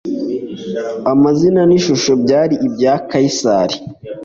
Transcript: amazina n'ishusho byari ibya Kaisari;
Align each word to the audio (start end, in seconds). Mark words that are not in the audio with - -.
amazina 1.11 1.61
n'ishusho 1.69 2.11
byari 2.23 2.55
ibya 2.67 2.93
Kaisari; 3.09 3.75